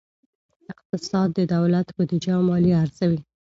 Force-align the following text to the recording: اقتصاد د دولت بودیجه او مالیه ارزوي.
اقتصاد 0.71 1.29
د 1.37 1.39
دولت 1.55 1.87
بودیجه 1.95 2.31
او 2.37 2.41
مالیه 2.49 2.77
ارزوي. 2.83 3.19